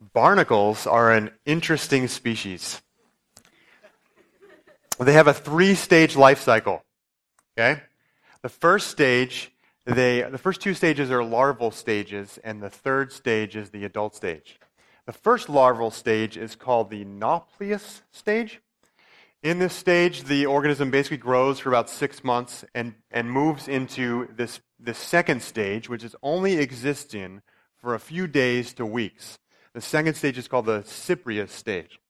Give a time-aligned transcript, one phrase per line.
[0.00, 2.80] Barnacles are an interesting species.
[4.98, 6.84] They have a three stage life cycle.
[7.56, 7.82] Okay?
[8.42, 9.52] The first stage,
[9.84, 14.14] they, the first two stages are larval stages, and the third stage is the adult
[14.14, 14.58] stage.
[15.06, 18.60] The first larval stage is called the nauplius stage.
[19.42, 24.28] In this stage, the organism basically grows for about six months and, and moves into
[24.36, 27.42] this, this second stage, which is only exists in
[27.80, 29.38] for a few days to weeks.
[29.74, 32.00] The second stage is called the cypris stage.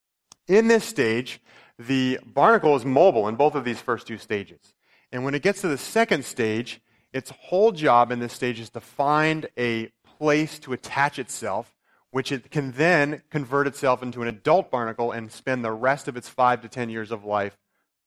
[0.47, 1.41] In this stage,
[1.79, 4.75] the barnacle is mobile in both of these first two stages.
[5.13, 6.81] And when it gets to the second stage,
[7.13, 11.75] its whole job in this stage is to find a place to attach itself,
[12.11, 16.17] which it can then convert itself into an adult barnacle and spend the rest of
[16.17, 17.57] its five to ten years of life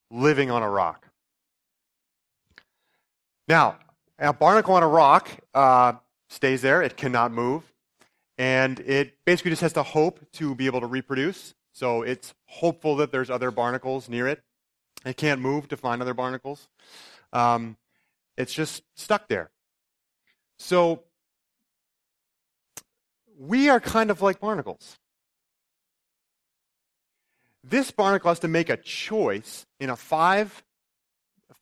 [0.09, 1.08] living on a rock.
[3.47, 3.77] Now,
[4.20, 5.94] a barnacle on a rock uh,
[6.30, 7.63] stays there, it cannot move
[8.41, 11.54] and it basically just has to hope to be able to reproduce.
[11.73, 14.42] So it's hopeful that there's other barnacles near it.
[15.06, 16.67] It can't move to find other barnacles.
[17.31, 17.78] Um,
[18.38, 19.52] it's just stuck there.
[20.58, 21.03] So
[23.38, 24.98] we are kind of like barnacles.
[27.64, 30.64] This barnacle has to make a choice in a five,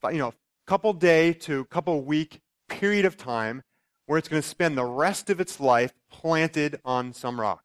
[0.06, 0.34] you know,
[0.66, 3.64] couple day to couple week period of time
[4.10, 7.64] where it's going to spend the rest of its life planted on some rock.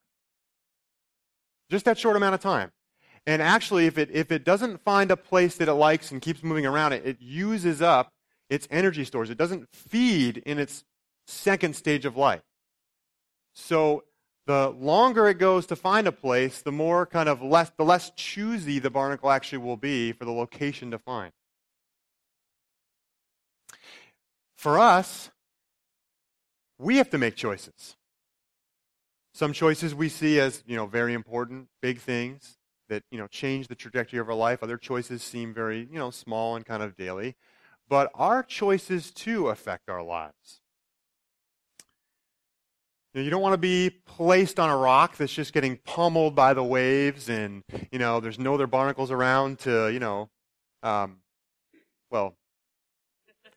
[1.71, 2.71] Just that short amount of time.
[3.27, 6.43] And actually, if it, if it doesn't find a place that it likes and keeps
[6.43, 8.13] moving around it, it uses up
[8.51, 9.31] its energy stores.
[9.31, 10.85] It doesn't feed in its
[11.27, 12.43] second stage of life.
[13.55, 14.05] So
[14.47, 18.13] the longer it goes to find a place, the more kind of less, the less
[18.17, 21.33] choosy the barnacle actually will be for the location to find.
[24.59, 25.31] For us,
[26.79, 27.97] we have to make choices.
[29.33, 32.57] Some choices we see as, you know, very important, big things
[32.89, 34.63] that, you know, change the trajectory of our life.
[34.63, 37.35] Other choices seem very, you know, small and kind of daily.
[37.89, 40.61] But our choices too affect our lives.
[43.13, 46.35] You, know, you don't want to be placed on a rock that's just getting pummeled
[46.35, 50.31] by the waves and, you know, there's no other barnacles around to, you know,
[50.83, 51.19] um,
[52.11, 52.37] well,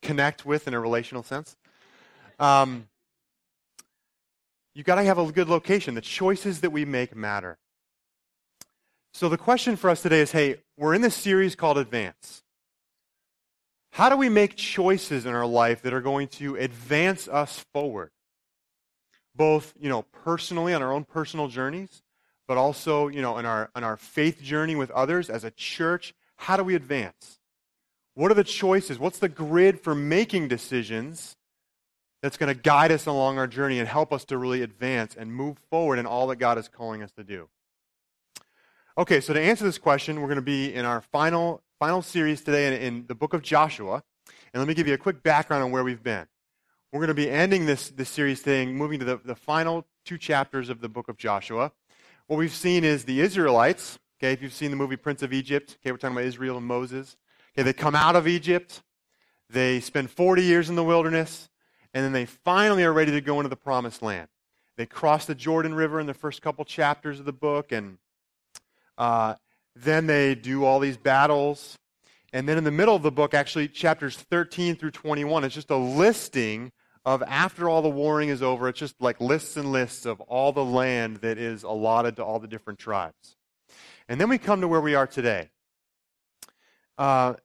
[0.02, 1.56] connect with in a relational sense.
[2.40, 2.88] Um,
[4.78, 5.96] You've got to have a good location.
[5.96, 7.58] The choices that we make matter.
[9.12, 12.44] So the question for us today is hey, we're in this series called Advance.
[13.94, 18.12] How do we make choices in our life that are going to advance us forward?
[19.36, 22.04] Both, you know, personally on our own personal journeys,
[22.48, 26.14] but also, you know, in our, in our faith journey with others as a church.
[26.36, 27.40] How do we advance?
[28.14, 29.00] What are the choices?
[29.00, 31.36] What's the grid for making decisions
[32.22, 35.34] that's going to guide us along our journey and help us to really advance and
[35.34, 37.48] move forward in all that God is calling us to do.
[38.98, 42.42] Okay, so to answer this question, we're going to be in our final final series
[42.42, 44.04] today in, in the book of Joshua.
[44.54, 46.26] And let me give you a quick background on where we've been.
[46.92, 50.18] We're going to be ending this, this series thing, moving to the, the final two
[50.18, 51.72] chapters of the book of Joshua.
[52.28, 55.78] What we've seen is the Israelites, okay, if you've seen the movie Prince of Egypt,
[55.82, 57.18] okay, we're talking about Israel and Moses.
[57.54, 58.82] Okay, they come out of Egypt,
[59.50, 61.50] they spend 40 years in the wilderness,
[61.94, 64.28] and then they finally are ready to go into the promised land.
[64.78, 67.98] They cross the Jordan River in the first couple chapters of the book, and
[68.98, 69.36] uh,
[69.76, 71.78] then they do all these battles.
[72.34, 75.72] And then in the middle of the book, actually, chapters 13 through 21, it's just
[75.72, 76.72] a listing
[77.06, 80.52] of after all the warring is over, it's just like lists and lists of all
[80.52, 83.38] the land that is allotted to all the different tribes.
[84.10, 85.50] And then we come to where we are today.
[86.98, 87.36] Uh,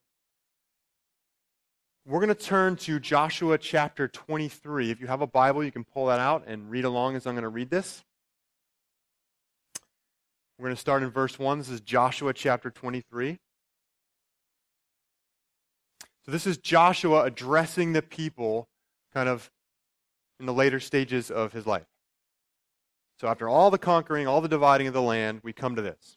[2.04, 4.90] we're going to turn to Joshua chapter 23.
[4.90, 7.34] If you have a Bible, you can pull that out and read along as I'm
[7.34, 8.02] going to read this.
[10.58, 11.58] We're going to start in verse 1.
[11.58, 13.38] This is Joshua chapter 23.
[16.24, 18.68] So, this is Joshua addressing the people
[19.12, 19.50] kind of
[20.38, 21.86] in the later stages of his life.
[23.20, 26.16] So, after all the conquering, all the dividing of the land, we come to this.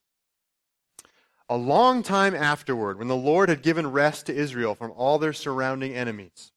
[1.48, 5.34] A long time afterward, when the Lord had given rest to Israel from all their
[5.34, 6.52] surrounding enemies,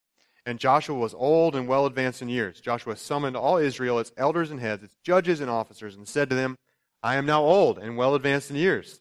[0.46, 4.50] and Joshua was old and well advanced in years, Joshua summoned all Israel, its elders
[4.50, 6.56] and heads, its judges and officers, and said to them,
[7.02, 9.00] I am now old and well advanced in years.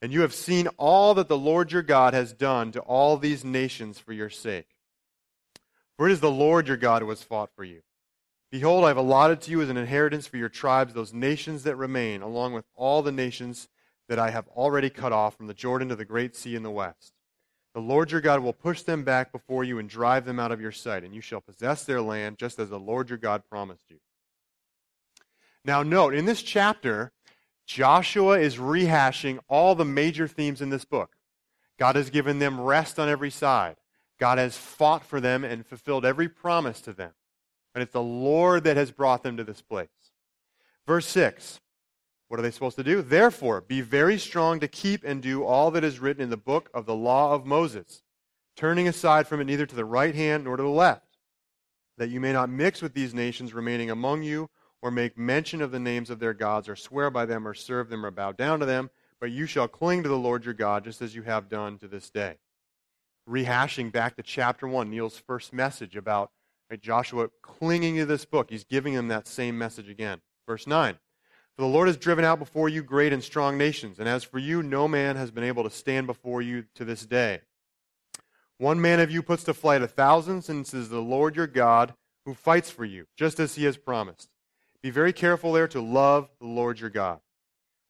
[0.00, 3.44] And you have seen all that the Lord your God has done to all these
[3.44, 4.68] nations for your sake.
[5.96, 7.82] For it is the Lord your God who has fought for you.
[8.52, 11.74] Behold, I have allotted to you as an inheritance for your tribes those nations that
[11.74, 13.68] remain, along with all the nations
[14.08, 16.70] that I have already cut off from the Jordan to the great sea in the
[16.70, 17.12] west.
[17.74, 20.60] The Lord your God will push them back before you and drive them out of
[20.60, 23.84] your sight, and you shall possess their land just as the Lord your God promised
[23.90, 23.98] you.
[25.64, 27.12] Now, note, in this chapter,
[27.66, 31.10] Joshua is rehashing all the major themes in this book.
[31.78, 33.76] God has given them rest on every side.
[34.18, 37.12] God has fought for them and fulfilled every promise to them.
[37.74, 39.88] And it's the Lord that has brought them to this place.
[40.86, 41.60] Verse 6
[42.28, 43.00] What are they supposed to do?
[43.02, 46.70] Therefore, be very strong to keep and do all that is written in the book
[46.74, 48.02] of the law of Moses,
[48.54, 51.16] turning aside from it neither to the right hand nor to the left,
[51.96, 54.50] that you may not mix with these nations remaining among you,
[54.82, 57.88] or make mention of the names of their gods, or swear by them, or serve
[57.88, 58.90] them, or bow down to them,
[59.20, 61.88] but you shall cling to the Lord your God, just as you have done to
[61.88, 62.36] this day.
[63.28, 66.30] Rehashing back to chapter 1, Neil's first message about
[66.80, 68.50] Joshua clinging to this book.
[68.50, 70.20] He's giving them that same message again.
[70.46, 70.98] Verse 9
[71.58, 74.38] For the Lord has driven out before you great and strong nations, and as for
[74.38, 77.40] you, no man has been able to stand before you to this day.
[78.58, 81.48] One man of you puts to flight a thousand, since it is the Lord your
[81.48, 81.94] God
[82.24, 84.28] who fights for you, just as he has promised.
[84.82, 87.18] Be very careful there to love the Lord your God.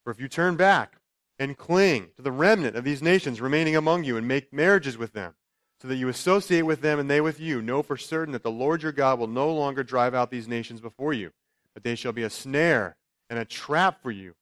[0.03, 0.97] For if you turn back
[1.38, 5.12] and cling to the remnant of these nations remaining among you and make marriages with
[5.12, 5.35] them,
[5.82, 8.50] so that you associate with them and they with you, know for certain that the
[8.50, 11.32] Lord your God will no longer drive out these nations before you,
[11.75, 12.97] but they shall be a snare
[13.30, 14.34] and a trap for you,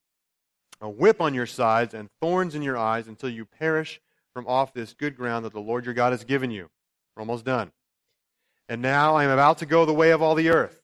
[0.81, 4.01] a whip on your sides and thorns in your eyes until you perish
[4.35, 6.69] from off this good ground that the Lord your God has given you.
[7.15, 7.73] We're almost done.
[8.69, 10.83] And now I am about to go the way of all the earth.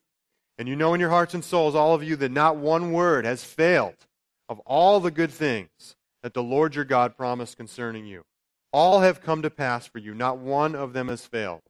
[0.58, 3.24] And you know in your hearts and souls, all of you, that not one word
[3.24, 4.06] has failed
[4.48, 8.24] of all the good things that the Lord your God promised concerning you.
[8.72, 11.62] All have come to pass for you, not one of them has failed.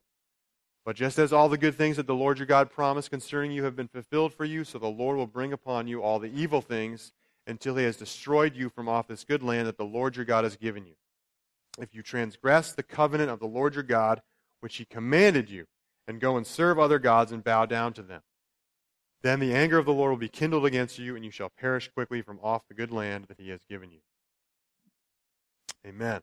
[0.85, 3.65] But just as all the good things that the Lord your God promised concerning you
[3.65, 6.61] have been fulfilled for you, so the Lord will bring upon you all the evil
[6.61, 7.13] things
[7.47, 10.45] until he has destroyed you from off this good land that the Lord your God
[10.45, 10.95] has given you.
[11.79, 14.23] If you transgress the covenant of the Lord your God,
[14.61, 15.67] which he commanded you,
[16.09, 18.23] and go and serve other gods and bow down to them,
[19.23, 21.89] then the anger of the Lord will be kindled against you, and you shall perish
[21.89, 24.01] quickly from off the good land that he has given you.
[25.87, 26.21] Amen.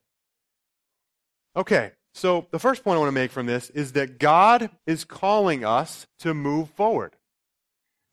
[1.56, 5.06] Okay, so the first point I want to make from this is that God is
[5.06, 7.16] calling us to move forward.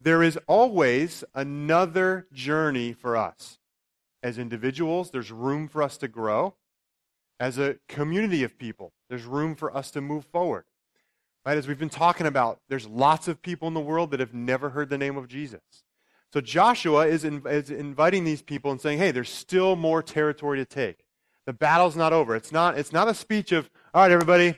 [0.00, 3.58] There is always another journey for us.
[4.22, 6.54] As individuals, there's room for us to grow.
[7.40, 10.64] As a community of people, there's room for us to move forward.
[11.44, 11.58] Right?
[11.58, 14.70] As we've been talking about, there's lots of people in the world that have never
[14.70, 15.60] heard the name of Jesus.
[16.32, 20.58] So Joshua is, in, is inviting these people and saying, hey, there's still more territory
[20.58, 21.04] to take.
[21.46, 22.34] The battle's not over.
[22.34, 24.54] It's not, it's not a speech of, all right, everybody,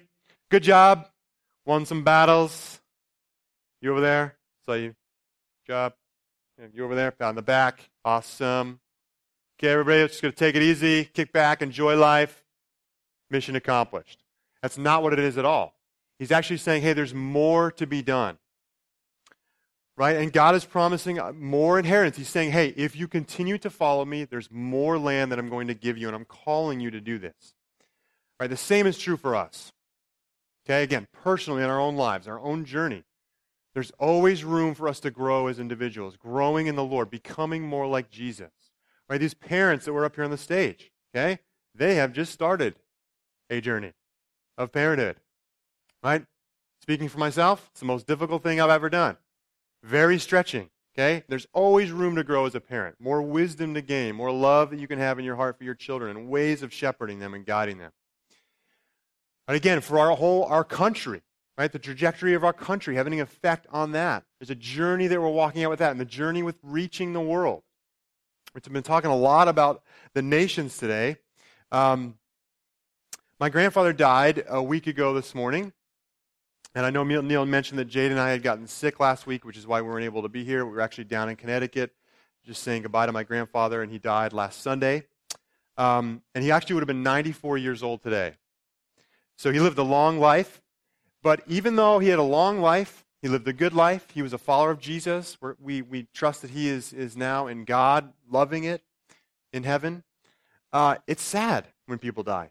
[0.50, 1.06] good job,
[1.64, 2.80] won some battles.
[3.80, 4.36] You over there?
[4.66, 4.96] Saw you.
[5.64, 5.92] Job.
[6.72, 7.14] You over there?
[7.20, 7.88] Down the back.
[8.04, 8.80] Awesome.
[9.56, 12.42] Okay, everybody, just going to take it easy, kick back, enjoy life.
[13.30, 14.24] Mission accomplished.
[14.60, 15.76] That's not what it is at all.
[16.18, 18.38] He's actually saying, hey, there's more to be done.
[19.96, 20.16] Right?
[20.16, 22.16] And God is promising uh, more inheritance.
[22.16, 25.68] He's saying, hey, if you continue to follow me, there's more land that I'm going
[25.68, 27.54] to give you, and I'm calling you to do this.
[28.40, 28.50] Right?
[28.50, 29.72] The same is true for us.
[30.64, 33.04] Okay, again, personally in our own lives, our own journey.
[33.74, 37.86] There's always room for us to grow as individuals, growing in the Lord, becoming more
[37.86, 38.50] like Jesus.
[39.08, 39.20] Right?
[39.20, 41.38] These parents that were up here on the stage, okay,
[41.74, 42.74] they have just started
[43.48, 43.92] a journey
[44.58, 45.16] of parenthood.
[46.02, 46.26] Right?
[46.82, 49.16] Speaking for myself, it's the most difficult thing I've ever done.
[49.82, 50.70] Very stretching.
[50.94, 51.22] Okay?
[51.28, 54.80] There's always room to grow as a parent, more wisdom to gain, more love that
[54.80, 57.46] you can have in your heart for your children, and ways of shepherding them and
[57.46, 57.92] guiding them.
[59.48, 61.22] And again, for our whole our country,
[61.56, 61.72] right?
[61.72, 64.22] The trajectory of our country having an effect on that.
[64.38, 67.20] There's a journey that we're walking out with that, and the journey with reaching the
[67.20, 67.62] world.
[68.54, 69.82] We've been talking a lot about
[70.14, 71.16] the nations today.
[71.72, 72.18] Um,
[73.40, 75.72] my grandfather died a week ago this morning.
[76.74, 79.56] And I know Neil mentioned that Jade and I had gotten sick last week, which
[79.56, 80.64] is why we weren't able to be here.
[80.64, 81.92] We were actually down in Connecticut
[82.44, 85.04] just saying goodbye to my grandfather, and he died last Sunday.
[85.76, 88.34] Um, and he actually would have been 94 years old today.
[89.38, 90.60] So he lived a long life.
[91.22, 94.10] But even though he had a long life, he lived a good life.
[94.12, 95.38] He was a follower of Jesus.
[95.40, 98.82] We're, we we trust that he is, is now in God, loving it
[99.52, 100.04] in heaven.
[100.72, 102.50] Uh, it's sad when people die.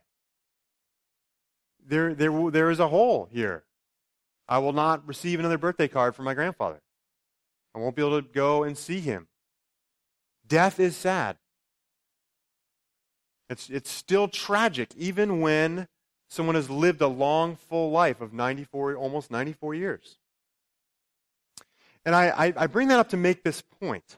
[1.86, 3.64] There, there, there is a hole here
[4.48, 6.82] I will not receive another birthday card from my grandfather.
[7.76, 9.28] I won't be able to go and see him.
[10.48, 11.38] Death is sad.
[13.50, 15.88] It's, it's still tragic, even when
[16.30, 20.18] someone has lived a long, full life of 94, almost 94 years.
[22.06, 24.18] And I, I, I bring that up to make this point.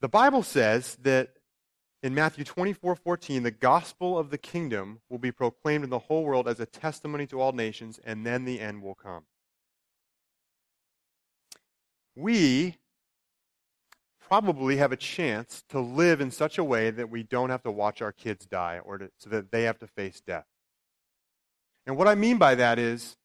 [0.00, 1.30] The Bible says that
[2.02, 6.24] in Matthew 24 14, the gospel of the kingdom will be proclaimed in the whole
[6.24, 9.24] world as a testimony to all nations, and then the end will come.
[12.14, 12.76] We
[14.28, 17.70] probably have a chance to live in such a way that we don't have to
[17.70, 20.44] watch our kids die or to, so that they have to face death.
[21.86, 23.16] And what I mean by that is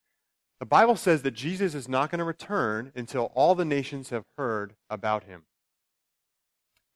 [0.60, 4.24] the Bible says that Jesus is not going to return until all the nations have
[4.38, 5.44] heard about him.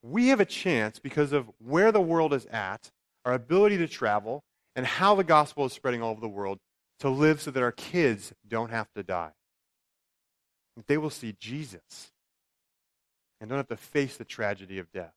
[0.01, 2.91] We have a chance because of where the world is at,
[3.25, 4.43] our ability to travel,
[4.75, 6.59] and how the gospel is spreading all over the world
[6.99, 9.31] to live so that our kids don't have to die.
[10.77, 12.13] That they will see Jesus
[13.39, 15.13] and don't have to face the tragedy of death.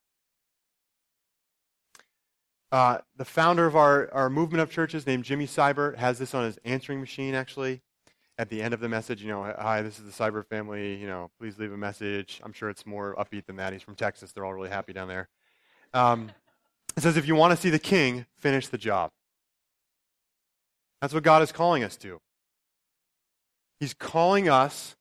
[2.73, 6.45] Uh, the founder of our, our movement of churches, named Jimmy Seibert, has this on
[6.45, 7.83] his answering machine, actually.
[8.39, 10.95] At the end of the message, you know, hi, this is the Seibert family.
[10.95, 12.41] You know, please leave a message.
[12.43, 13.73] I'm sure it's more upbeat than that.
[13.73, 14.33] He's from Texas.
[14.33, 15.29] They're all really happy down there.
[15.93, 16.31] Um,
[16.97, 19.11] it says, if you want to see the king, finish the job.
[21.03, 22.21] That's what God is calling us to.
[23.79, 24.97] He's calling us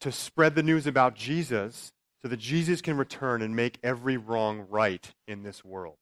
[0.00, 1.92] to spread the news about Jesus
[2.24, 5.98] so that Jesus can return and make every wrong right in this world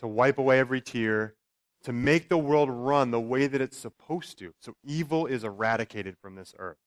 [0.00, 1.36] to wipe away every tear,
[1.84, 4.52] to make the world run the way that it's supposed to.
[4.58, 6.78] So evil is eradicated from this earth.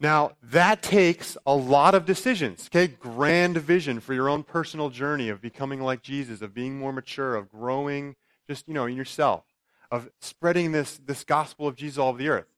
[0.00, 2.88] Now, that takes a lot of decisions, okay?
[2.88, 7.36] Grand vision for your own personal journey of becoming like Jesus, of being more mature,
[7.36, 8.16] of growing
[8.48, 9.44] just, you know, in yourself,
[9.88, 12.57] of spreading this, this gospel of Jesus all over the earth.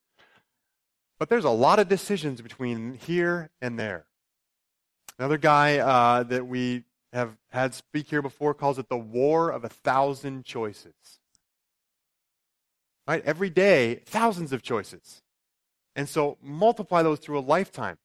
[1.21, 4.07] But there's a lot of decisions between here and there.
[5.19, 9.63] Another guy uh, that we have had speak here before calls it the war of
[9.63, 10.95] a thousand choices.
[13.07, 13.23] Right?
[13.27, 15.21] Every day, thousands of choices.
[15.95, 17.99] And so multiply those through a lifetime.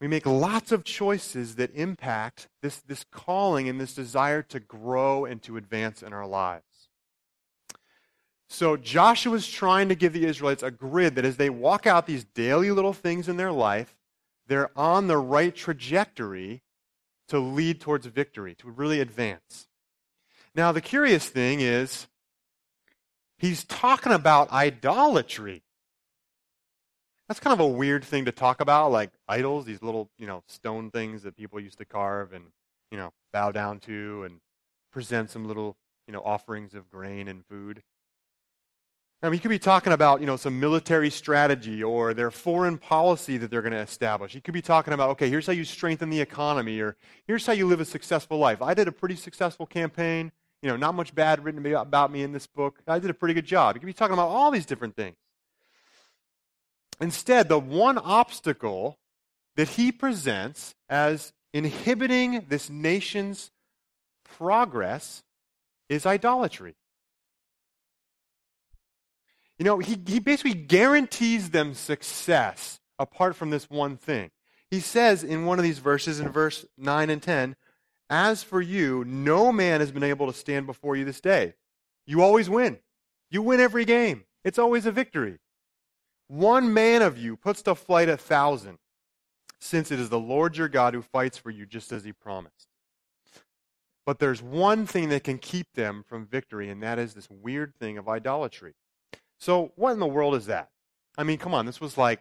[0.00, 5.24] We make lots of choices that impact this, this calling and this desire to grow
[5.24, 6.67] and to advance in our lives.
[8.48, 12.24] So Joshua's trying to give the Israelites a grid that as they walk out these
[12.24, 13.94] daily little things in their life,
[14.46, 16.62] they're on the right trajectory
[17.28, 19.68] to lead towards victory, to really advance.
[20.54, 22.06] Now, the curious thing is,
[23.36, 25.62] he's talking about idolatry.
[27.28, 30.42] That's kind of a weird thing to talk about, like idols, these little, you know,
[30.48, 32.46] stone things that people used to carve and,
[32.90, 34.40] you know, bow down to and
[34.90, 35.76] present some little,
[36.06, 37.82] you know, offerings of grain and food.
[39.20, 42.78] I mean, he could be talking about, you know, some military strategy or their foreign
[42.78, 44.32] policy that they're going to establish.
[44.32, 46.96] He could be talking about, okay, here's how you strengthen the economy or
[47.26, 48.62] here's how you live a successful life.
[48.62, 50.30] I did a pretty successful campaign.
[50.62, 52.80] You know, not much bad written about me in this book.
[52.86, 53.74] I did a pretty good job.
[53.74, 55.16] He could be talking about all these different things.
[57.00, 58.98] Instead, the one obstacle
[59.56, 63.50] that he presents as inhibiting this nation's
[64.24, 65.22] progress
[65.88, 66.74] is idolatry.
[69.58, 74.30] You know, he, he basically guarantees them success apart from this one thing.
[74.70, 77.56] He says in one of these verses, in verse 9 and 10,
[78.08, 81.54] As for you, no man has been able to stand before you this day.
[82.06, 82.78] You always win.
[83.30, 84.24] You win every game.
[84.44, 85.38] It's always a victory.
[86.28, 88.78] One man of you puts to flight a thousand,
[89.58, 92.68] since it is the Lord your God who fights for you just as he promised.
[94.06, 97.74] But there's one thing that can keep them from victory, and that is this weird
[97.74, 98.74] thing of idolatry.
[99.38, 100.70] So, what in the world is that?
[101.16, 102.20] I mean, come on, this was like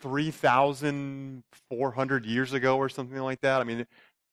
[0.00, 3.60] 3,400 years ago or something like that.
[3.60, 3.86] I mean,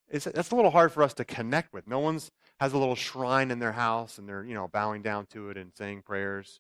[0.10, 1.88] it's, that's a little hard for us to connect with.
[1.88, 5.26] No one's has a little shrine in their house and they're, you know, bowing down
[5.28, 6.60] to it and saying prayers.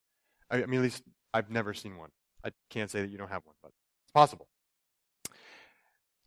[0.49, 2.09] I, I mean, at least I've never seen one.
[2.43, 3.71] I can't say that you don't have one, but
[4.03, 4.47] it's possible.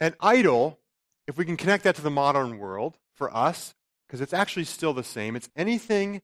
[0.01, 0.79] An idol,
[1.27, 3.75] if we can connect that to the modern world for us,
[4.07, 6.21] because it's actually still the same, it's anything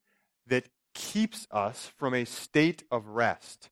[0.47, 0.65] that
[0.99, 3.71] keeps us from a state of rest.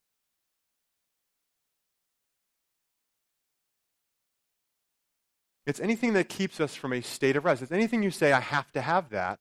[5.67, 7.63] It's anything that keeps us from a state of rest.
[7.63, 9.41] It's anything you say, I have to have that.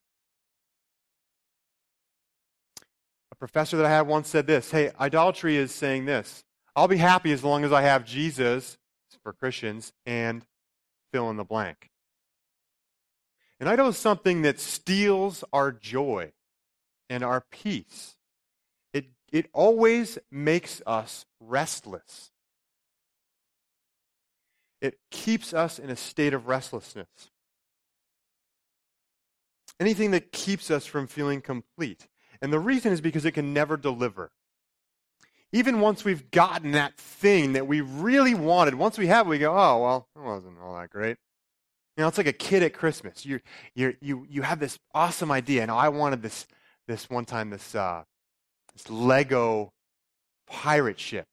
[3.32, 6.44] A professor that I had once said this Hey, idolatry is saying this
[6.76, 8.80] I'll be happy as long as I have Jesus
[9.22, 10.44] for Christians and
[11.12, 11.92] fill in the blank.
[13.60, 16.32] And idol is something that steals our joy
[17.10, 18.16] and our peace.
[18.94, 22.32] It, it always makes us restless.
[24.82, 27.08] It keeps us in a state of restlessness.
[29.80, 32.08] Anything that keeps us from feeling complete.
[32.42, 34.32] And the reason is because it can never deliver.
[35.52, 39.40] Even once we've gotten that thing that we really wanted, once we have it, we
[39.40, 41.18] go, oh, well, it wasn't all that great.
[41.96, 43.26] You know, it's like a kid at Christmas.
[43.26, 43.40] You
[43.74, 45.62] you you you have this awesome idea.
[45.62, 46.46] and I wanted this
[46.88, 48.04] this one time this uh,
[48.74, 49.72] this Lego
[50.48, 51.26] pirate ship.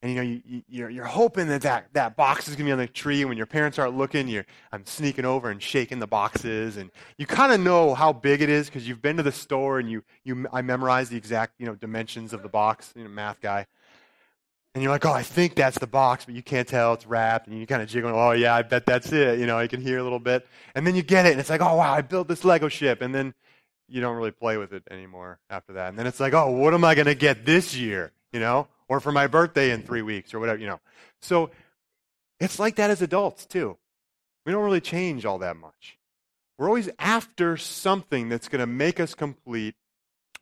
[0.00, 2.70] And you know, you, you, you're, you're hoping that, that that box is to be
[2.70, 3.24] on the tree.
[3.24, 6.76] When your parents aren't looking, you're, I'm sneaking over and shaking the boxes.
[6.76, 9.80] And you kind of know how big it is because you've been to the store
[9.80, 13.10] and you, you, I memorized the exact you know, dimensions of the box, you know,
[13.10, 13.66] math guy.
[14.74, 16.94] And you're like, oh, I think that's the box, but you can't tell.
[16.94, 17.48] It's wrapped.
[17.48, 19.38] And you kind of jiggle, oh, yeah, I bet that's it.
[19.40, 20.46] You know, you can hear a little bit.
[20.74, 23.02] And then you get it, and it's like, oh, wow, I built this Lego ship.
[23.02, 23.34] And then
[23.88, 25.88] you don't really play with it anymore after that.
[25.88, 28.12] And then it's like, oh, what am I going to get this year?
[28.32, 30.80] You know, or for my birthday in three weeks or whatever, you know.
[31.22, 31.50] So
[32.38, 33.78] it's like that as adults, too.
[34.44, 35.98] We don't really change all that much.
[36.58, 39.74] We're always after something that's going to make us complete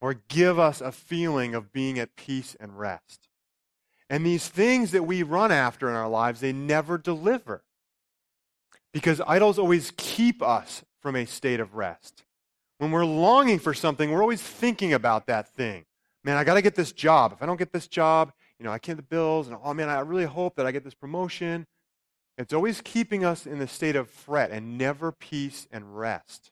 [0.01, 3.29] or give us a feeling of being at peace and rest.
[4.09, 7.63] And these things that we run after in our lives, they never deliver.
[8.93, 12.25] Because idols always keep us from a state of rest.
[12.79, 15.85] When we're longing for something, we're always thinking about that thing.
[16.25, 17.33] Man, I got to get this job.
[17.33, 19.49] If I don't get this job, you know, I can't the bills.
[19.49, 21.67] And oh man, I really hope that I get this promotion.
[22.39, 26.51] It's always keeping us in the state of fret and never peace and rest.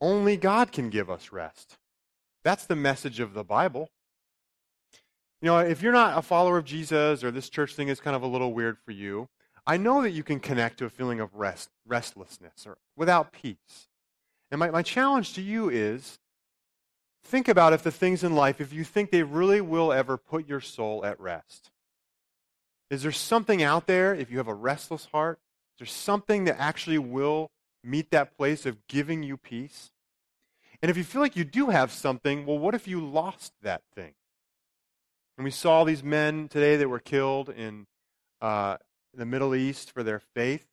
[0.00, 1.76] Only God can give us rest.
[2.42, 3.90] That's the message of the Bible.
[5.42, 8.16] You know, if you're not a follower of Jesus or this church thing is kind
[8.16, 9.28] of a little weird for you,
[9.66, 13.88] I know that you can connect to a feeling of rest, restlessness or without peace.
[14.50, 16.18] And my, my challenge to you is
[17.24, 20.48] think about if the things in life, if you think they really will ever put
[20.48, 21.70] your soul at rest.
[22.90, 25.38] Is there something out there, if you have a restless heart,
[25.76, 27.50] is there something that actually will
[27.82, 29.90] meet that place of giving you peace?
[30.82, 33.82] And if you feel like you do have something, well, what if you lost that
[33.94, 34.14] thing?
[35.36, 37.86] And we saw these men today that were killed in
[38.40, 38.76] uh,
[39.14, 40.66] the Middle East for their faith.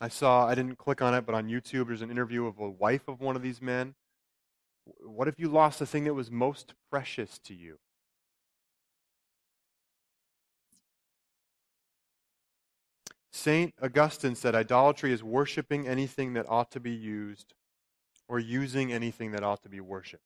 [0.00, 2.68] I saw, I didn't click on it, but on YouTube there's an interview of a
[2.68, 3.94] wife of one of these men.
[4.84, 7.78] What if you lost the thing that was most precious to you?
[13.40, 13.72] St.
[13.82, 17.54] Augustine said idolatry is worshiping anything that ought to be used
[18.28, 20.22] or using anything that ought to be worshiped.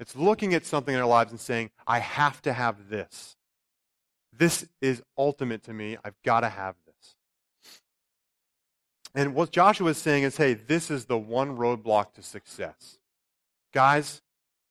[0.00, 3.36] It's looking at something in our lives and saying, I have to have this.
[4.32, 5.98] This is ultimate to me.
[6.02, 7.16] I've got to have this.
[9.14, 12.98] And what Joshua is saying is, hey, this is the one roadblock to success.
[13.74, 14.22] Guys,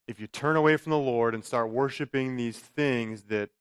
[0.08, 3.52] if you turn away from the Lord and start worshiping these things that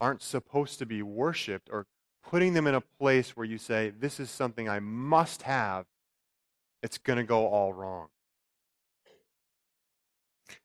[0.00, 1.86] aren't supposed to be worshiped or
[2.32, 5.84] putting them in a place where you say, this is something I must have,
[6.82, 8.08] it's going to go all wrong.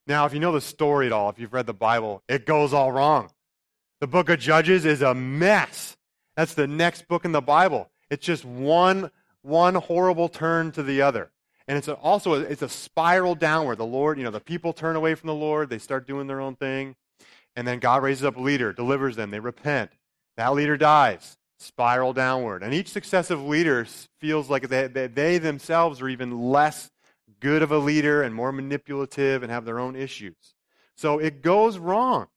[0.07, 2.73] Now, if you know the story at all, if you've read the Bible, it goes
[2.73, 3.31] all wrong.
[3.99, 5.97] The book of Judges is a mess.
[6.37, 7.89] That's the next book in the Bible.
[8.09, 11.31] It's just one, one horrible turn to the other.
[11.67, 13.75] And it's also it's a spiral downward.
[13.75, 15.69] The Lord, you know, the people turn away from the Lord.
[15.69, 16.95] They start doing their own thing.
[17.57, 19.31] And then God raises up a leader, delivers them.
[19.31, 19.91] They repent.
[20.37, 21.36] That leader dies.
[21.59, 22.63] Spiral downward.
[22.63, 23.85] And each successive leader
[24.19, 26.91] feels like they, they, they themselves are even less
[27.39, 30.55] good of a leader and more manipulative and have their own issues.
[30.95, 32.27] So it goes wrong.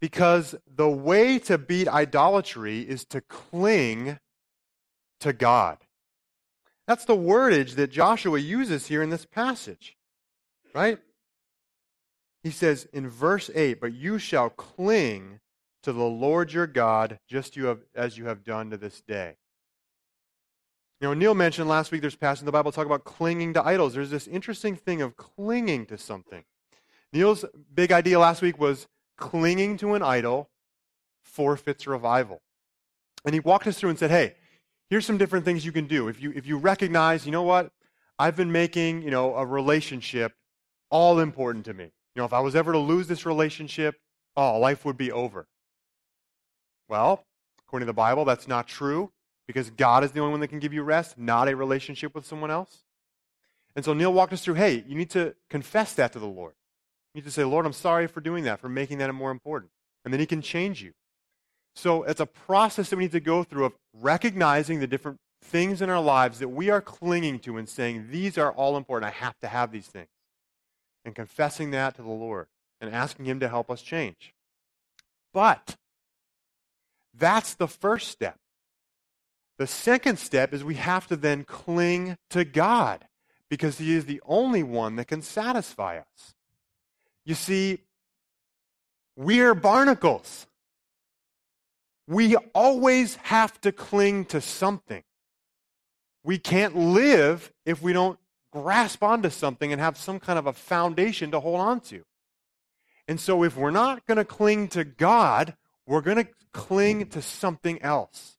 [0.00, 4.18] Because the way to beat idolatry is to cling
[5.20, 5.78] to God.
[6.86, 9.96] That's the wordage that Joshua uses here in this passage,
[10.74, 10.98] right?
[12.42, 15.40] He says in verse 8, But you shall cling
[15.86, 19.36] to the Lord your God just you have, as you have done to this day.
[21.00, 23.64] You know, Neil mentioned last week there's passage in the Bible talk about clinging to
[23.64, 23.94] idols.
[23.94, 26.42] There's this interesting thing of clinging to something.
[27.12, 30.50] Neil's big idea last week was clinging to an idol
[31.22, 32.42] forfeits revival.
[33.24, 34.34] And he walked us through and said, hey,
[34.90, 36.08] here's some different things you can do.
[36.08, 37.70] If you, if you recognize, you know what,
[38.18, 40.32] I've been making, you know, a relationship
[40.90, 41.84] all important to me.
[41.84, 43.94] You know, if I was ever to lose this relationship,
[44.36, 45.46] oh, life would be over.
[46.88, 47.24] Well,
[47.66, 49.10] according to the Bible, that's not true
[49.46, 52.26] because God is the only one that can give you rest, not a relationship with
[52.26, 52.84] someone else.
[53.74, 56.54] And so Neil walked us through hey, you need to confess that to the Lord.
[57.14, 59.70] You need to say, Lord, I'm sorry for doing that, for making that more important.
[60.04, 60.92] And then He can change you.
[61.74, 65.82] So it's a process that we need to go through of recognizing the different things
[65.82, 69.12] in our lives that we are clinging to and saying, these are all important.
[69.12, 70.08] I have to have these things.
[71.04, 72.46] And confessing that to the Lord
[72.80, 74.34] and asking Him to help us change.
[75.32, 75.76] But
[77.18, 78.38] that's the first step.
[79.58, 83.06] The second step is we have to then cling to God
[83.48, 86.34] because He is the only one that can satisfy us.
[87.24, 87.80] You see,
[89.16, 90.46] we're barnacles.
[92.06, 95.02] We always have to cling to something.
[96.22, 98.18] We can't live if we don't
[98.52, 102.04] grasp onto something and have some kind of a foundation to hold on to.
[103.08, 107.22] And so if we're not going to cling to God, we're going to cling to
[107.22, 108.36] something else.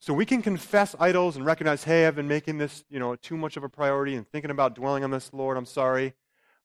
[0.00, 3.36] So we can confess idols and recognize, hey, I've been making this, you know, too
[3.36, 6.14] much of a priority and thinking about dwelling on this, Lord, I'm sorry.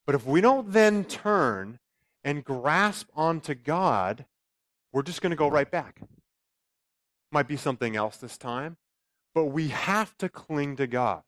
[0.06, 1.80] But if we don't then turn
[2.24, 4.26] and grasp onto God,
[4.94, 6.00] we're just going to go right back.
[7.32, 8.78] Might be something else this time,
[9.34, 11.24] but we have to cling to God.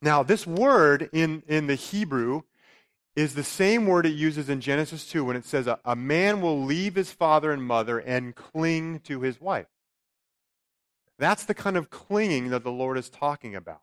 [0.00, 2.42] Now, this word in, in the Hebrew
[3.16, 6.42] is the same word it uses in Genesis 2 when it says, a, a man
[6.42, 9.66] will leave his father and mother and cling to his wife.
[11.18, 13.80] That's the kind of clinging that the Lord is talking about.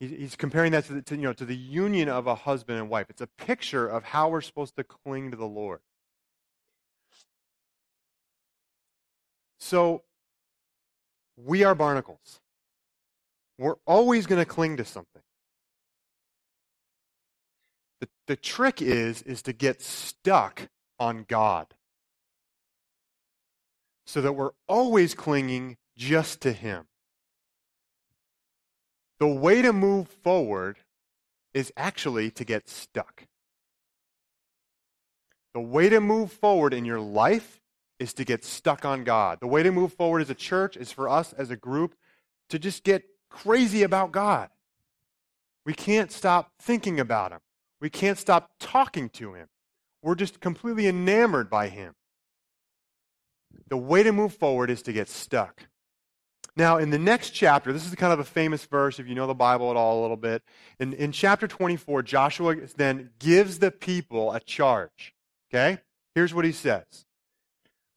[0.00, 2.90] He's comparing that to the, to, you know, to the union of a husband and
[2.90, 3.06] wife.
[3.08, 5.80] It's a picture of how we're supposed to cling to the Lord.
[9.58, 10.02] So,
[11.36, 12.40] we are barnacles.
[13.58, 15.22] We're always going to cling to something.
[18.00, 21.68] The, the trick is, is to get stuck on God.
[24.06, 26.86] So that we're always clinging just to Him.
[29.18, 30.78] The way to move forward
[31.54, 33.26] is actually to get stuck.
[35.54, 37.60] The way to move forward in your life
[37.98, 39.40] is to get stuck on God.
[39.40, 41.94] The way to move forward as a church is for us as a group
[42.50, 44.50] to just get crazy about God.
[45.64, 47.40] We can't stop thinking about Him.
[47.80, 49.48] We can't stop talking to Him.
[50.02, 51.94] We're just completely enamored by Him.
[53.68, 55.66] The way to move forward is to get stuck.
[56.56, 59.26] Now, in the next chapter, this is kind of a famous verse if you know
[59.26, 60.42] the Bible at all a little bit.
[60.80, 65.14] In, in chapter 24, Joshua then gives the people a charge.
[65.50, 65.78] Okay?
[66.14, 67.04] Here's what he says.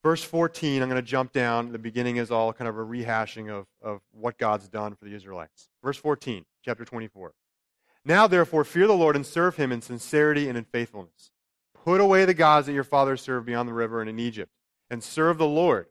[0.04, 1.72] Verse 14, I'm going to jump down.
[1.72, 5.14] The beginning is all kind of a rehashing of, of what God's done for the
[5.14, 5.70] Israelites.
[5.84, 7.34] Verse 14, chapter 24.
[8.06, 11.32] Now, therefore, fear the Lord and serve him in sincerity and in faithfulness.
[11.74, 14.52] Put away the gods that your fathers served beyond the river and in Egypt,
[14.90, 15.88] and serve the Lord.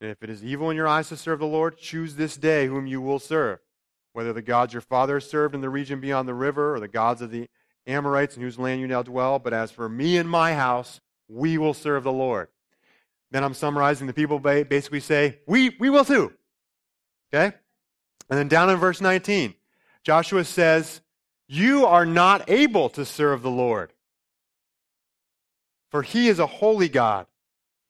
[0.00, 2.66] And if it is evil in your eyes to serve the Lord, choose this day
[2.66, 3.58] whom you will serve,
[4.12, 7.20] whether the gods your fathers served in the region beyond the river, or the gods
[7.22, 7.48] of the
[7.86, 9.38] Amorites in whose land you now dwell.
[9.38, 12.48] But as for me and my house, we will serve the Lord.
[13.30, 14.06] Then I'm summarizing.
[14.06, 16.32] The people basically say, We, we will too.
[17.32, 17.54] Okay?
[18.28, 19.54] And then down in verse 19,
[20.02, 21.00] Joshua says,
[21.52, 23.92] You are not able to serve the Lord.
[25.90, 27.26] For he is a holy God,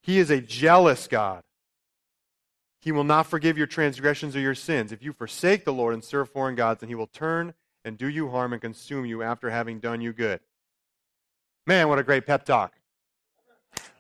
[0.01, 1.43] he is a jealous God.
[2.81, 4.93] He will not forgive your transgressions or your sins.
[4.93, 7.53] If you forsake the Lord and serve foreign gods, then he will turn
[7.85, 10.41] and do you harm and consume you after having done you good.
[11.67, 12.73] Man, what a great pep talk.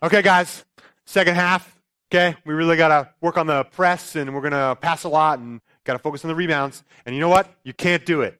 [0.03, 0.65] Okay, guys,
[1.05, 1.79] second half.
[2.11, 5.11] Okay, we really got to work on the press and we're going to pass a
[5.11, 6.83] lot and got to focus on the rebounds.
[7.05, 7.55] And you know what?
[7.63, 8.40] You can't do it.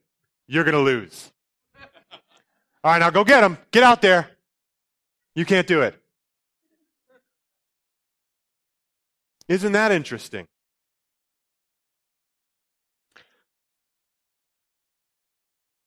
[0.51, 1.31] You're going to lose.
[2.83, 3.57] All right, now go get them.
[3.71, 4.31] Get out there.
[5.33, 5.95] You can't do it.
[9.47, 10.47] Isn't that interesting?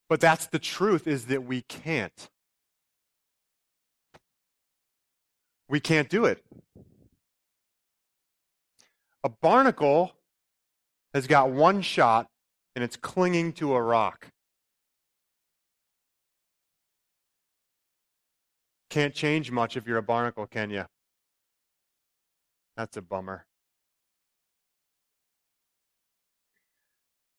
[0.09, 2.31] But that's the truth is that we can't.
[5.68, 6.42] We can't do it.
[9.22, 10.14] A barnacle
[11.12, 12.29] has got one shot
[12.74, 14.29] and it's clinging to a rock.
[18.94, 20.85] Can't change much if you're a barnacle, can you?
[22.76, 23.44] That's a bummer.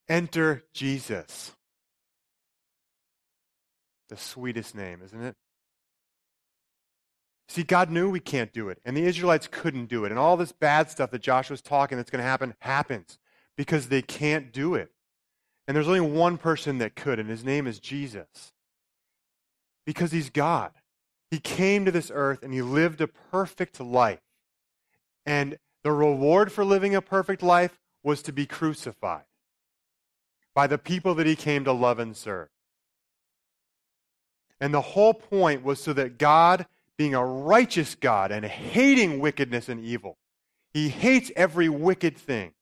[0.09, 1.53] Enter Jesus.
[4.09, 5.35] The sweetest name, isn't it?
[7.47, 10.11] See, God knew we can't do it, and the Israelites couldn't do it.
[10.11, 13.17] And all this bad stuff that Joshua's talking that's going to happen happens
[13.55, 14.91] because they can't do it.
[15.69, 18.51] And there's only one person that could, and his name is Jesus.
[19.85, 20.73] Because he's God.
[21.35, 24.21] He came to this earth and he lived a perfect life.
[25.25, 29.25] And the reward for living a perfect life was to be crucified
[30.53, 32.47] by the people that he came to love and serve.
[34.61, 36.67] And the whole point was so that God,
[36.97, 40.17] being a righteous God and hating wickedness and evil,
[40.73, 42.53] he hates every wicked thing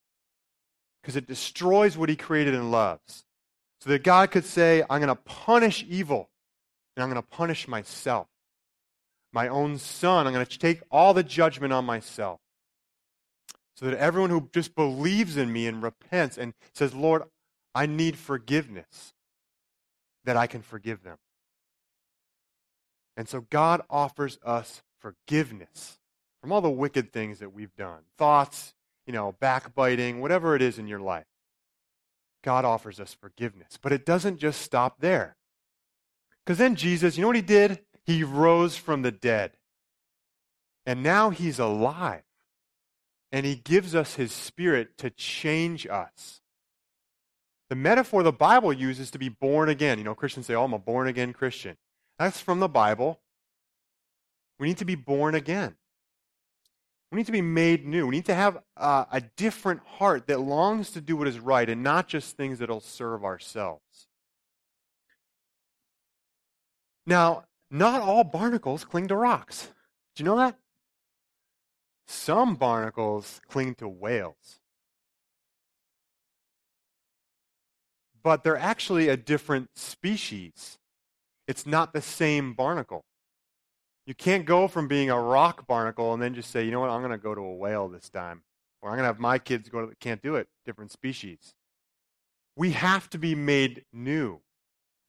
[0.99, 3.23] because it destroys what he created and loves.
[3.81, 6.31] So that God could say, I'm going to punish evil
[6.95, 8.25] and I'm going to punish myself.
[9.33, 12.39] My own son, I'm going to take all the judgment on myself.
[13.75, 17.23] So that everyone who just believes in me and repents and says, Lord,
[17.73, 19.13] I need forgiveness,
[20.23, 21.17] that I can forgive them.
[23.17, 25.97] And so God offers us forgiveness
[26.39, 28.75] from all the wicked things that we've done thoughts,
[29.07, 31.25] you know, backbiting, whatever it is in your life.
[32.43, 33.79] God offers us forgiveness.
[33.81, 35.35] But it doesn't just stop there.
[36.45, 37.79] Because then Jesus, you know what he did?
[38.05, 39.51] He rose from the dead.
[40.85, 42.23] And now he's alive.
[43.31, 46.41] And he gives us his spirit to change us.
[47.69, 49.97] The metaphor the Bible uses to be born again.
[49.97, 51.77] You know, Christians say, oh, I'm a born again Christian.
[52.19, 53.21] That's from the Bible.
[54.59, 55.75] We need to be born again.
[57.11, 58.07] We need to be made new.
[58.07, 61.81] We need to have a different heart that longs to do what is right and
[61.81, 64.07] not just things that will serve ourselves.
[67.05, 69.69] Now, not all barnacles cling to rocks.
[70.15, 70.57] Do you know that?
[72.07, 74.59] Some barnacles cling to whales.
[78.21, 80.77] But they're actually a different species.
[81.47, 83.03] It's not the same barnacle.
[84.05, 86.91] You can't go from being a rock barnacle and then just say, you know what,
[86.91, 88.43] I'm going to go to a whale this time.
[88.81, 91.55] Or I'm going to have my kids go to, the, can't do it, different species.
[92.55, 94.41] We have to be made new.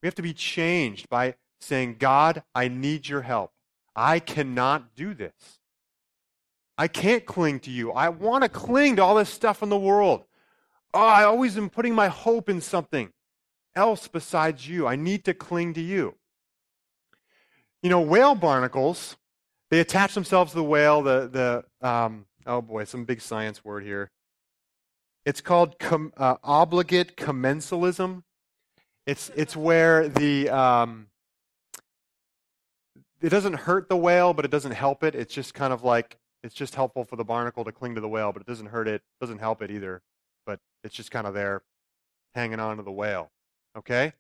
[0.03, 3.53] We have to be changed by saying, God, I need your help.
[3.97, 5.61] I cannot do this.
[6.77, 7.93] I can't cling to you.
[7.93, 10.25] I want to cling to all this stuff in the world.
[10.93, 13.13] Oh, I always am putting my hope in something
[13.75, 14.87] else besides you.
[14.87, 16.17] I need to cling to you.
[17.83, 19.17] You know, whale barnacles,
[19.71, 23.85] they attach themselves to the whale, the, the um, oh boy, some big science word
[23.85, 24.11] here.
[25.25, 28.23] It's called com, uh, obligate commensalism.
[29.07, 31.09] It's, it's where the, um,
[33.21, 35.15] it doesn't hurt the whale, but it doesn't help it.
[35.15, 38.09] It's just kind of like it's just helpful for the barnacle to cling to the
[38.09, 40.03] whale, but it doesn't hurt it, doesn't help it either.
[40.47, 41.63] But it's just kind of there
[42.35, 43.31] hanging on to the whale.
[43.77, 44.13] Okay?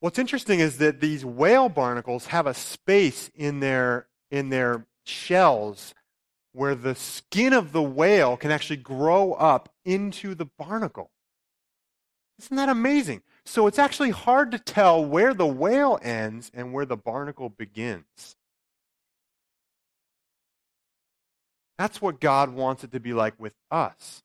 [0.00, 5.94] What's interesting is that these whale barnacles have a space in their in their shells
[6.52, 11.10] where the skin of the whale can actually grow up into the barnacle.
[12.38, 13.22] Isn't that amazing?
[13.46, 18.36] So it's actually hard to tell where the whale ends and where the barnacle begins.
[21.78, 24.24] That's what God wants it to be like with us.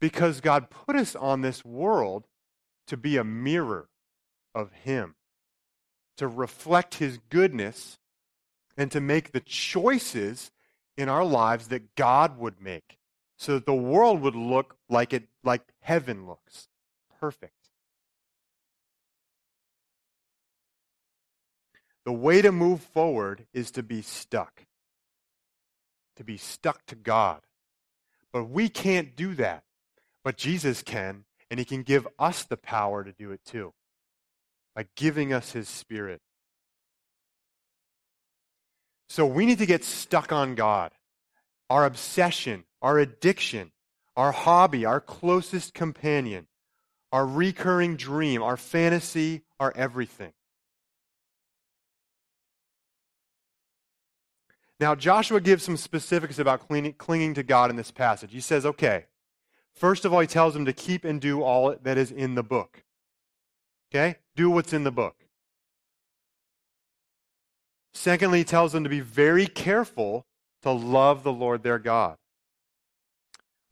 [0.00, 2.26] Because God put us on this world
[2.86, 3.88] to be a mirror
[4.54, 5.16] of Him,
[6.16, 7.98] to reflect His goodness,
[8.76, 10.50] and to make the choices
[10.96, 12.96] in our lives that God would make
[13.36, 16.68] so that the world would look like it like heaven looks
[17.20, 17.57] perfect
[22.04, 24.64] The way to move forward is to be stuck,
[26.16, 27.40] to be stuck to God.
[28.32, 29.64] But we can't do that.
[30.24, 33.72] But Jesus can, and He can give us the power to do it too
[34.74, 36.20] by giving us His Spirit.
[39.08, 40.92] So we need to get stuck on God.
[41.70, 43.72] Our obsession, our addiction,
[44.16, 46.46] our hobby, our closest companion,
[47.12, 50.32] our recurring dream, our fantasy, our everything.
[54.80, 58.32] Now, Joshua gives some specifics about clinging to God in this passage.
[58.32, 59.06] He says, okay,
[59.74, 62.44] first of all, he tells them to keep and do all that is in the
[62.44, 62.84] book.
[63.90, 64.16] Okay?
[64.36, 65.16] Do what's in the book.
[67.92, 70.24] Secondly, he tells them to be very careful
[70.62, 72.16] to love the Lord their God.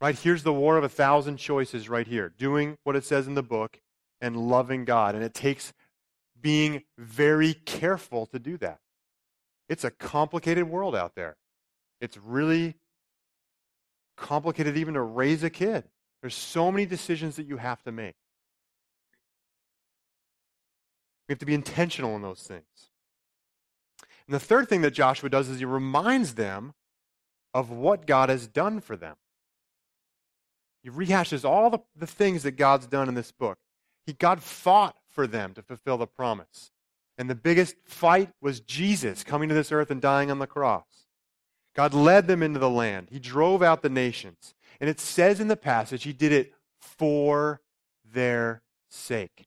[0.01, 0.19] Right?
[0.19, 3.43] Here's the war of a thousand choices right here doing what it says in the
[3.43, 3.81] book
[4.21, 5.15] and loving God.
[5.15, 5.73] And it takes
[6.41, 8.81] being very careful to do that.
[9.69, 11.37] It's a complicated world out there.
[12.01, 12.77] It's really
[14.17, 15.85] complicated even to raise a kid.
[16.21, 18.15] There's so many decisions that you have to make.
[21.29, 22.91] We have to be intentional in those things.
[24.27, 26.75] And the third thing that Joshua does is he reminds them
[27.55, 29.17] of what God has done for them.
[30.83, 33.59] He rehashes all the, the things that God's done in this book.
[34.05, 36.71] He, God fought for them to fulfill the promise.
[37.19, 41.07] And the biggest fight was Jesus coming to this earth and dying on the cross.
[41.75, 43.09] God led them into the land.
[43.11, 44.55] He drove out the nations.
[44.81, 47.61] And it says in the passage, He did it for
[48.05, 49.47] their sake.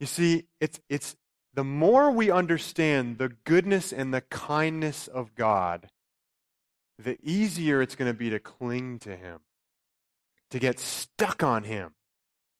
[0.00, 1.16] You see, it's, it's
[1.54, 5.88] the more we understand the goodness and the kindness of God,
[6.98, 9.40] the easier it's going to be to cling to Him,
[10.50, 11.94] to get stuck on Him,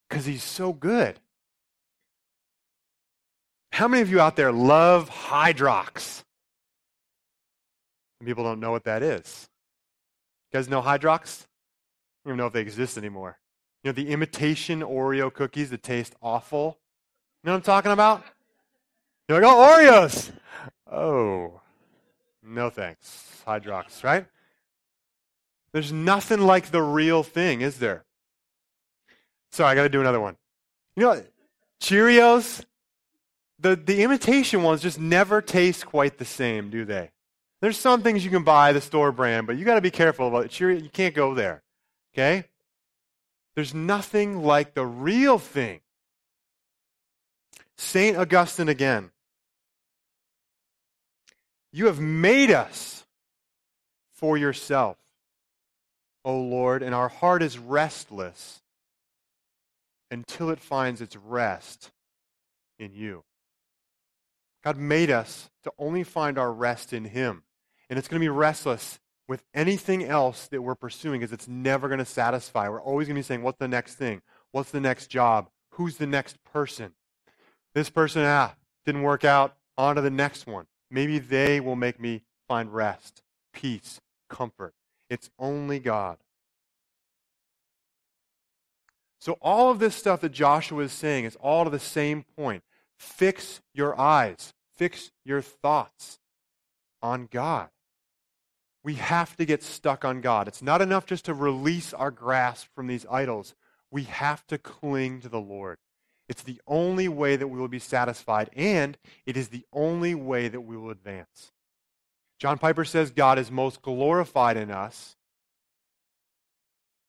[0.08, 1.20] because He's so good.
[3.78, 6.24] How many of you out there love Hydrox?
[8.24, 9.48] people don't know what that is.
[10.50, 11.42] You guys know Hydrox?
[11.44, 13.38] I don't even know if they exist anymore.
[13.84, 16.76] You know, the imitation Oreo cookies that taste awful?
[17.44, 18.24] You know what I'm talking about?
[19.28, 20.32] You're like, oh, Oreos!
[20.90, 21.60] Oh,
[22.42, 23.44] no thanks.
[23.46, 24.26] Hydrox, right?
[25.70, 28.04] There's nothing like the real thing, is there?
[29.52, 30.36] Sorry, I got to do another one.
[30.96, 31.22] You know,
[31.80, 32.64] Cheerios,
[33.58, 37.10] the, the imitation ones just never taste quite the same, do they?
[37.60, 40.28] There's some things you can buy, the store brand, but you got to be careful
[40.28, 40.50] about it.
[40.50, 41.62] Cheerio, you can't go there.
[42.14, 42.44] Okay?
[43.56, 45.80] There's nothing like the real thing.
[47.76, 48.16] St.
[48.16, 49.10] Augustine again.
[51.72, 53.04] You have made us
[54.14, 54.96] for yourself,
[56.24, 58.60] O Lord, and our heart is restless
[60.10, 61.90] until it finds its rest
[62.78, 63.24] in you.
[64.68, 67.42] God made us to only find our rest in Him.
[67.88, 71.88] And it's going to be restless with anything else that we're pursuing because it's never
[71.88, 72.68] going to satisfy.
[72.68, 74.20] We're always going to be saying, What's the next thing?
[74.52, 75.48] What's the next job?
[75.70, 76.92] Who's the next person?
[77.72, 79.54] This person, ah, didn't work out.
[79.78, 80.66] On to the next one.
[80.90, 83.22] Maybe they will make me find rest,
[83.54, 84.74] peace, comfort.
[85.08, 86.18] It's only God.
[89.18, 92.64] So, all of this stuff that Joshua is saying is all to the same point.
[92.98, 96.18] Fix your eyes, fix your thoughts
[97.02, 97.68] on God.
[98.84, 100.48] We have to get stuck on God.
[100.48, 103.54] It's not enough just to release our grasp from these idols.
[103.90, 105.78] We have to cling to the Lord.
[106.28, 110.48] It's the only way that we will be satisfied, and it is the only way
[110.48, 111.52] that we will advance.
[112.38, 115.16] John Piper says God is most glorified in us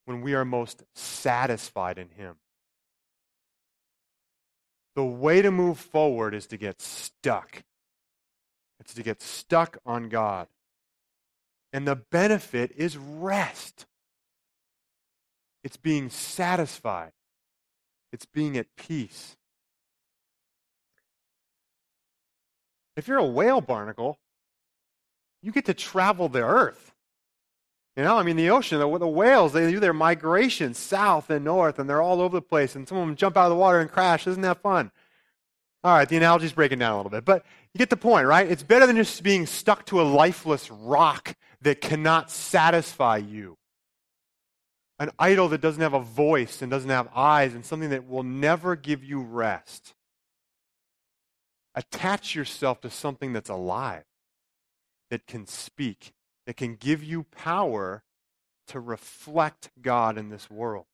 [0.06, 2.38] when we are most satisfied in Him.
[5.00, 7.64] The way to move forward is to get stuck.
[8.82, 10.48] It's to get stuck on God.
[11.72, 13.86] And the benefit is rest.
[15.64, 17.14] It's being satisfied.
[18.12, 19.38] It's being at peace.
[22.98, 24.20] If you're a whale barnacle,
[25.42, 26.89] you get to travel the earth.
[28.00, 31.44] You know, I mean, the ocean, the, the whales, they do their migration south and
[31.44, 33.58] north, and they're all over the place, and some of them jump out of the
[33.58, 34.26] water and crash.
[34.26, 34.90] Isn't that fun?
[35.84, 38.50] All right, the analogy's breaking down a little bit, but you get the point, right?
[38.50, 43.58] It's better than just being stuck to a lifeless rock that cannot satisfy you.
[44.98, 48.24] An idol that doesn't have a voice and doesn't have eyes and something that will
[48.24, 49.94] never give you rest.
[51.76, 54.06] Attach yourself to something that's alive,
[55.10, 56.14] that can speak,
[56.50, 58.02] that can give you power
[58.66, 60.88] to reflect God in this world.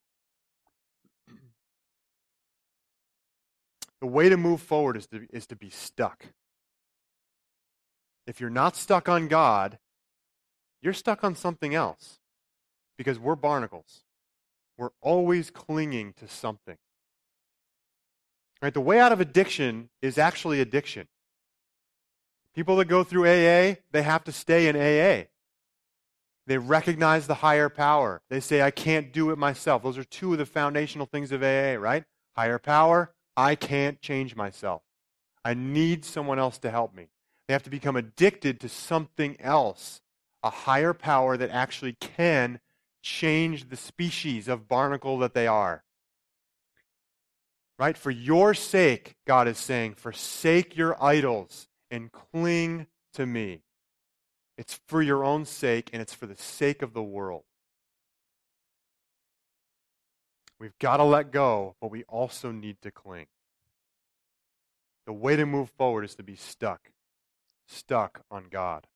[4.01, 6.25] The way to move forward is to, is to be stuck.
[8.27, 9.79] If you're not stuck on God,
[10.81, 12.19] you're stuck on something else
[12.97, 14.03] because we're barnacles.
[14.77, 16.75] We're always clinging to something.
[18.61, 18.73] Right?
[18.73, 21.07] The way out of addiction is actually addiction.
[22.53, 25.27] People that go through AA, they have to stay in AA.
[26.47, 28.21] They recognize the higher power.
[28.29, 29.83] They say, I can't do it myself.
[29.83, 32.03] Those are two of the foundational things of AA, right?
[32.35, 34.83] Higher power, I can't change myself.
[35.43, 37.07] I need someone else to help me.
[37.47, 40.01] They have to become addicted to something else,
[40.43, 42.59] a higher power that actually can
[43.01, 45.83] change the species of barnacle that they are.
[47.77, 47.97] Right?
[47.97, 53.61] For your sake, God is saying, forsake your idols and cling to me.
[54.57, 57.43] It's for your own sake and it's for the sake of the world.
[60.59, 63.27] We've got to let go, but we also need to cling.
[65.05, 66.91] The way to move forward is to be stuck,
[67.67, 68.87] stuck on God.